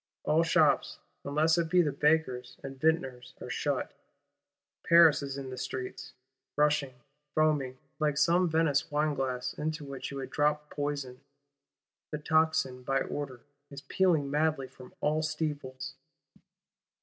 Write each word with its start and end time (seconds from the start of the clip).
All 0.23 0.41
shops, 0.41 0.97
unless 1.23 1.59
it 1.59 1.69
be 1.69 1.83
the 1.83 1.91
Bakers' 1.91 2.57
and 2.63 2.79
Vintners', 2.81 3.35
are 3.39 3.51
shut: 3.51 3.93
Paris 4.83 5.21
is 5.21 5.37
in 5.37 5.51
the 5.51 5.59
streets;—rushing, 5.59 6.95
foaming 7.35 7.77
like 7.99 8.17
some 8.17 8.49
Venice 8.49 8.89
wine 8.89 9.13
glass 9.13 9.53
into 9.53 9.85
which 9.85 10.09
you 10.09 10.17
had 10.17 10.31
dropped 10.31 10.71
poison. 10.71 11.21
The 12.09 12.17
tocsin, 12.17 12.81
by 12.81 13.01
order, 13.01 13.41
is 13.69 13.83
pealing 13.83 14.31
madly 14.31 14.67
from 14.67 14.91
all 15.01 15.21
steeples. 15.21 15.93